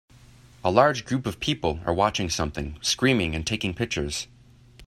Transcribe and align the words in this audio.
A 0.63 0.71
large 0.71 1.05
group 1.05 1.27
of 1.27 1.39
people 1.39 1.79
are 1.85 1.93
watching 1.93 2.27
something, 2.27 2.79
screaming, 2.81 3.35
and 3.35 3.45
taking 3.45 3.75
pictures. 3.75 4.25